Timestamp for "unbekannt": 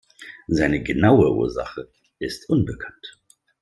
2.49-3.19